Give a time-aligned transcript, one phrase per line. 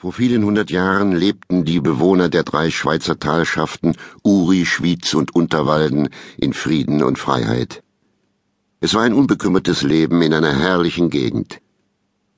[0.00, 6.08] Vor vielen hundert Jahren lebten die Bewohner der drei Schweizer Talschaften Uri, Schwyz und Unterwalden
[6.38, 7.82] in Frieden und Freiheit.
[8.80, 11.60] Es war ein unbekümmertes Leben in einer herrlichen Gegend.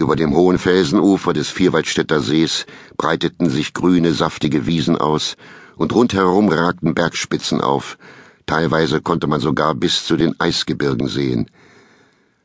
[0.01, 5.37] Über dem hohen Felsenufer des Vierwaldstätter Sees breiteten sich grüne, saftige Wiesen aus,
[5.76, 7.97] und rundherum ragten Bergspitzen auf,
[8.44, 11.49] teilweise konnte man sogar bis zu den Eisgebirgen sehen.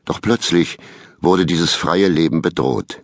[0.04, 0.78] Doch plötzlich
[1.20, 3.02] wurde dieses freie Leben bedroht.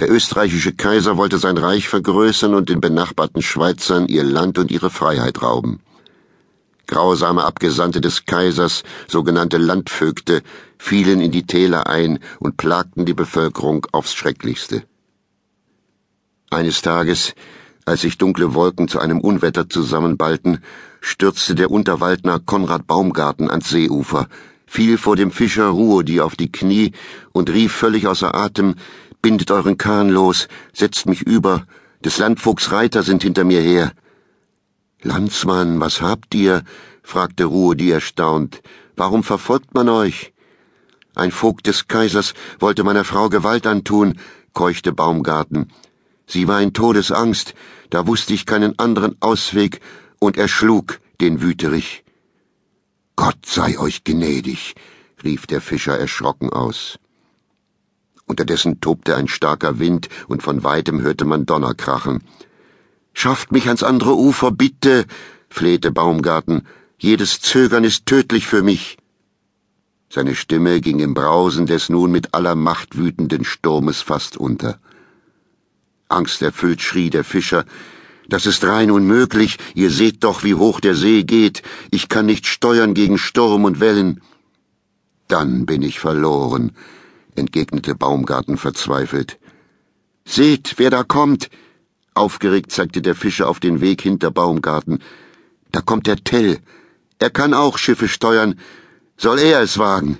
[0.00, 4.88] Der österreichische Kaiser wollte sein Reich vergrößern und den benachbarten Schweizern ihr Land und ihre
[4.88, 5.80] Freiheit rauben.
[6.86, 10.42] Grausame Abgesandte des Kaisers, sogenannte Landvögte,
[10.78, 14.84] fielen in die Täler ein und plagten die Bevölkerung aufs Schrecklichste.
[16.48, 17.34] Eines Tages,
[17.84, 20.64] als sich dunkle Wolken zu einem Unwetter zusammenballten,
[21.02, 24.28] stürzte der Unterwaldner Konrad Baumgarten ans Seeufer,
[24.66, 26.92] fiel vor dem Fischer Ruodi auf die Knie
[27.32, 28.76] und rief völlig außer Atem,
[29.22, 31.66] Bindet euren Kahn los, setzt mich über,
[32.04, 33.92] des Landvogts Reiter sind hinter mir her.
[35.02, 36.62] Landsmann, was habt ihr?
[37.02, 38.62] fragte Ruedi erstaunt.
[38.96, 40.32] Warum verfolgt man euch?
[41.14, 44.18] Ein Vogt des Kaisers wollte meiner Frau Gewalt antun,
[44.52, 45.70] keuchte Baumgarten.
[46.26, 47.54] Sie war in Todesangst,
[47.90, 49.80] da wusste ich keinen anderen Ausweg,
[50.18, 52.04] und erschlug den Wüterich.
[53.16, 54.74] Gott sei euch gnädig,
[55.24, 56.98] rief der Fischer erschrocken aus.
[58.30, 62.22] Unterdessen tobte ein starker Wind, und von weitem hörte man Donner krachen.
[63.12, 65.04] Schafft mich ans andere Ufer, bitte,
[65.48, 66.66] flehte Baumgarten.
[66.96, 68.96] Jedes Zögern ist tödlich für mich.
[70.08, 74.78] Seine Stimme ging im Brausen des nun mit aller Macht wütenden Sturmes fast unter.
[76.08, 77.64] Angsterfüllt schrie der Fischer,
[78.28, 82.46] das ist rein unmöglich, ihr seht doch, wie hoch der See geht, ich kann nicht
[82.46, 84.20] steuern gegen Sturm und Wellen.
[85.26, 86.72] Dann bin ich verloren,
[87.40, 89.38] entgegnete Baumgarten verzweifelt.
[90.24, 91.50] Seht, wer da kommt!
[92.14, 95.00] Aufgeregt zeigte der Fischer auf den Weg hinter Baumgarten.
[95.72, 96.58] Da kommt der Tell.
[97.18, 98.58] Er kann auch Schiffe steuern.
[99.16, 100.18] Soll er es wagen?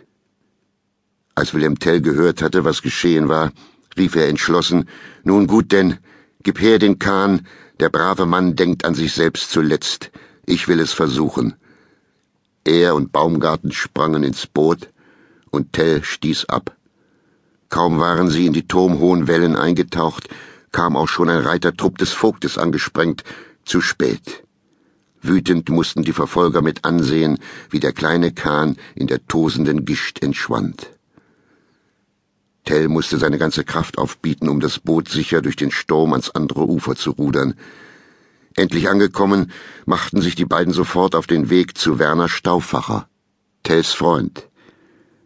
[1.35, 3.53] Als Wilhelm Tell gehört hatte, was geschehen war,
[3.97, 4.89] rief er entschlossen,
[5.25, 5.99] Nun gut denn,
[6.43, 7.47] gib her den Kahn,
[7.79, 10.11] der brave Mann denkt an sich selbst zuletzt.
[10.45, 11.55] Ich will es versuchen.
[12.65, 14.91] Er und Baumgarten sprangen ins Boot,
[15.51, 16.77] und Tell stieß ab.
[17.71, 20.29] Kaum waren sie in die turmhohen Wellen eingetaucht,
[20.73, 23.25] kam auch schon ein Reitertrupp des Vogtes angesprengt,
[23.65, 24.43] zu spät.
[25.23, 27.39] Wütend mussten die Verfolger mit ansehen,
[27.71, 30.91] wie der kleine Kahn in der tosenden Gischt entschwand.
[32.65, 36.67] Tell musste seine ganze Kraft aufbieten, um das Boot sicher durch den Sturm ans andere
[36.67, 37.55] Ufer zu rudern.
[38.57, 39.53] Endlich angekommen,
[39.87, 43.09] machten sich die beiden sofort auf den Weg zu Werner Stauffacher,
[43.63, 44.50] Tells Freund.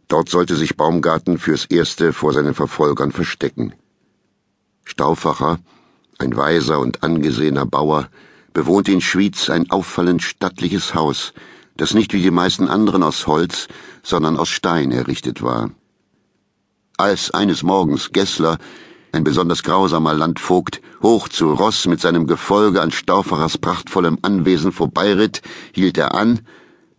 [0.09, 3.75] Dort sollte sich Baumgarten fürs Erste vor seinen Verfolgern verstecken.
[4.84, 5.59] Stauffacher,
[6.19, 8.09] ein weiser und angesehener Bauer,
[8.53, 11.32] bewohnte in Schwyz ein auffallend stattliches Haus,
[11.76, 13.69] das nicht wie die meisten anderen aus Holz,
[14.03, 15.70] sondern aus Stein errichtet war.
[16.97, 18.59] Als eines Morgens Gessler,
[19.10, 25.42] ein besonders grausamer Landvogt, hoch zu Ross mit seinem Gefolge an Stauffachers prachtvollem Anwesen vorbeiritt,
[25.72, 26.41] hielt er an,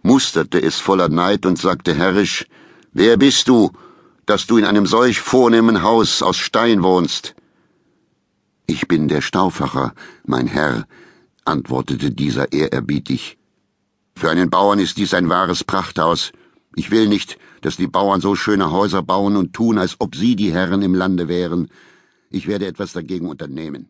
[0.01, 2.45] musterte es voller Neid und sagte herrisch,
[2.97, 3.71] Wer bist du,
[4.25, 7.35] dass du in einem solch vornehmen Haus aus Stein wohnst?
[8.67, 9.93] Ich bin der Stauffacher,
[10.25, 10.85] mein Herr,
[11.43, 13.37] antwortete dieser ehrerbietig.
[14.15, 16.31] Für einen Bauern ist dies ein wahres Prachthaus.
[16.77, 20.37] Ich will nicht, dass die Bauern so schöne Häuser bauen und tun, als ob sie
[20.37, 21.67] die Herren im Lande wären.
[22.29, 23.89] Ich werde etwas dagegen unternehmen.